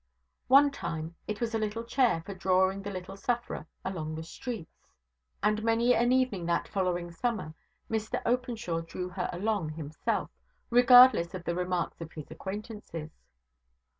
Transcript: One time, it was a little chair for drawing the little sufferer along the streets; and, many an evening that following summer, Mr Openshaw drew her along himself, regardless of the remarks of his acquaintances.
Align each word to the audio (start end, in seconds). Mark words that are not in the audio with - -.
One 0.47 0.71
time, 0.71 1.13
it 1.27 1.39
was 1.39 1.53
a 1.53 1.59
little 1.59 1.83
chair 1.83 2.23
for 2.25 2.33
drawing 2.33 2.81
the 2.81 2.89
little 2.89 3.15
sufferer 3.15 3.67
along 3.85 4.15
the 4.15 4.23
streets; 4.23 4.87
and, 5.43 5.61
many 5.63 5.93
an 5.93 6.11
evening 6.11 6.47
that 6.47 6.67
following 6.67 7.11
summer, 7.11 7.53
Mr 7.87 8.19
Openshaw 8.25 8.81
drew 8.81 9.09
her 9.09 9.29
along 9.31 9.73
himself, 9.73 10.31
regardless 10.71 11.35
of 11.35 11.43
the 11.43 11.53
remarks 11.53 12.01
of 12.01 12.13
his 12.13 12.31
acquaintances. 12.31 13.11